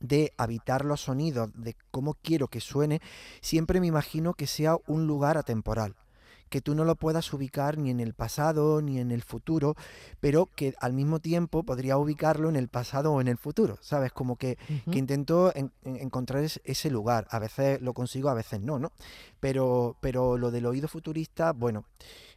de 0.00 0.32
habitar 0.36 0.84
los 0.84 1.02
sonidos, 1.02 1.50
de 1.54 1.74
cómo 1.90 2.14
quiero 2.14 2.48
que 2.48 2.60
suene, 2.60 3.00
siempre 3.40 3.80
me 3.80 3.86
imagino 3.86 4.34
que 4.34 4.46
sea 4.46 4.76
un 4.86 5.06
lugar 5.06 5.38
atemporal 5.38 5.94
que 6.52 6.60
tú 6.60 6.74
no 6.74 6.84
lo 6.84 6.96
puedas 6.96 7.32
ubicar 7.32 7.78
ni 7.78 7.88
en 7.90 7.98
el 7.98 8.12
pasado 8.12 8.82
ni 8.82 8.98
en 9.00 9.10
el 9.10 9.22
futuro, 9.22 9.74
pero 10.20 10.50
que 10.54 10.74
al 10.80 10.92
mismo 10.92 11.18
tiempo 11.18 11.62
podría 11.62 11.96
ubicarlo 11.96 12.50
en 12.50 12.56
el 12.56 12.68
pasado 12.68 13.12
o 13.12 13.20
en 13.22 13.28
el 13.28 13.38
futuro, 13.38 13.78
¿sabes? 13.80 14.12
Como 14.12 14.36
que 14.36 14.58
intento 14.98 15.50
en- 15.56 15.72
en- 15.82 15.96
encontrar 15.96 16.44
es- 16.44 16.60
ese 16.64 16.90
lugar. 16.90 17.26
A 17.30 17.38
veces 17.38 17.80
lo 17.80 17.94
consigo, 17.94 18.28
a 18.28 18.34
veces 18.34 18.60
no, 18.60 18.78
¿no? 18.78 18.92
Pero, 19.40 19.96
pero 20.00 20.36
lo 20.36 20.50
del 20.50 20.66
oído 20.66 20.88
futurista, 20.88 21.52
bueno, 21.52 21.84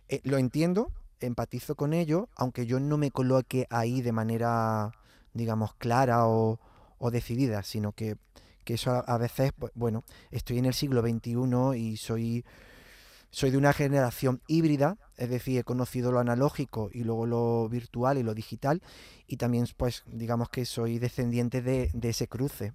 eh, 0.08 0.22
lo 0.24 0.38
entiendo, 0.38 0.92
empatizo 1.20 1.76
con 1.76 1.94
ello, 1.94 2.30
aunque 2.38 2.66
yo 2.66 2.80
no 2.80 2.98
me 2.98 3.12
coloque 3.12 3.68
ahí 3.70 4.02
de 4.02 4.12
manera, 4.14 4.92
digamos, 5.34 5.74
clara 5.76 6.28
o, 6.28 6.60
o 7.00 7.12
decidida, 7.12 7.64
sino 7.64 7.92
que, 7.92 8.16
que 8.64 8.76
eso 8.76 8.92
a, 8.92 9.00
a 9.00 9.18
veces, 9.18 9.52
pues, 9.60 9.72
bueno, 9.76 10.04
estoy 10.32 10.58
en 10.60 10.66
el 10.66 10.74
siglo 10.74 11.02
XXI 11.02 11.76
y 11.78 11.98
soy, 11.98 12.46
soy 13.36 13.52
de 13.52 13.58
una 13.58 13.74
generación 13.74 14.42
híbrida, 14.48 14.98
es 15.18 15.30
decir, 15.30 15.60
he 15.60 15.64
conocido 15.66 16.10
lo 16.14 16.20
analógico 16.20 16.90
y 16.94 17.04
luego 17.04 17.26
lo 17.26 17.68
virtual 17.68 18.18
y 18.18 18.24
lo 18.24 18.34
digital, 18.34 18.82
y 19.28 19.36
también, 19.36 19.68
pues, 19.76 20.04
digamos 20.08 20.48
que 20.48 20.64
soy 20.64 21.00
descendiente 21.00 21.62
de, 21.62 21.90
de 21.94 22.10
ese 22.10 22.30
cruce. 22.30 22.72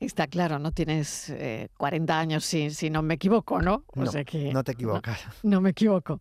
Está 0.00 0.26
claro, 0.26 0.58
no 0.58 0.72
tienes 0.72 1.30
eh, 1.30 1.68
40 1.76 2.18
años 2.18 2.44
si, 2.44 2.70
si 2.70 2.90
no 2.90 3.02
me 3.02 3.14
equivoco, 3.14 3.62
¿no? 3.62 3.84
O 3.94 4.00
No, 4.02 4.10
sea 4.10 4.24
que 4.24 4.52
No 4.52 4.64
te 4.64 4.72
equivocas. 4.72 5.20
no 5.44 5.60
me 5.60 5.70
equivoco. 5.70 6.20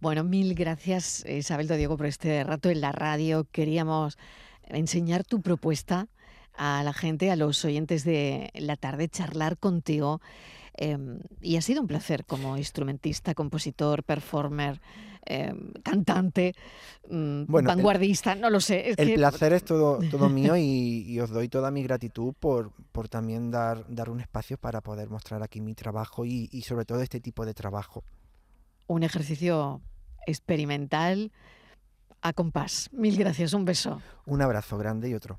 Bueno, 0.00 0.24
mil 0.24 0.54
gracias 0.56 1.24
Isabel 1.28 1.68
de 1.68 1.76
Diego 1.76 1.96
por 1.96 2.06
este 2.06 2.42
rato 2.42 2.70
en 2.70 2.80
la 2.80 2.90
radio. 2.90 3.46
Queríamos 3.52 4.18
enseñar 4.64 5.22
tu 5.22 5.42
propuesta 5.42 6.08
a 6.56 6.82
la 6.82 6.92
gente, 6.92 7.30
a 7.30 7.36
los 7.36 7.64
oyentes 7.64 8.02
de 8.02 8.50
la 8.54 8.74
tarde, 8.76 9.08
charlar 9.08 9.58
contigo. 9.58 10.20
Eh, 10.78 10.98
y 11.40 11.56
ha 11.56 11.62
sido 11.62 11.80
un 11.80 11.86
placer 11.86 12.24
como 12.24 12.56
instrumentista, 12.56 13.34
compositor, 13.34 14.02
performer, 14.04 14.80
eh, 15.26 15.52
cantante, 15.82 16.54
mm, 17.10 17.44
el- 17.56 17.62
vanguardista, 17.66 18.34
no 18.34 18.48
lo 18.50 18.60
sé. 18.60 18.90
Es 18.90 18.98
El 18.98 19.08
que 19.08 19.14
placer 19.14 19.52
es 19.52 19.64
todo, 19.64 19.98
todo 20.10 20.28
mío 20.28 20.56
y, 20.56 21.04
y 21.06 21.20
os 21.20 21.30
doy 21.30 21.48
toda 21.48 21.70
mi 21.70 21.82
gratitud 21.82 22.34
por, 22.38 22.72
por 22.92 23.08
también 23.08 23.50
dar, 23.50 23.84
dar 23.88 24.10
un 24.10 24.20
espacio 24.20 24.56
para 24.58 24.80
poder 24.80 25.08
mostrar 25.10 25.42
aquí 25.42 25.60
mi 25.60 25.74
trabajo 25.74 26.24
y, 26.24 26.48
y 26.52 26.62
sobre 26.62 26.84
todo 26.84 27.00
este 27.02 27.20
tipo 27.20 27.44
de 27.44 27.54
trabajo. 27.54 28.04
un 28.88 29.02
ejercicio 29.02 29.80
experimental 30.26 31.32
a 32.22 32.32
compás. 32.32 32.88
Mil 32.92 33.16
gracias, 33.16 33.52
un 33.52 33.64
beso. 33.64 34.00
Un 34.26 34.42
abrazo 34.42 34.78
grande 34.78 35.08
y 35.08 35.14
otro. 35.14 35.38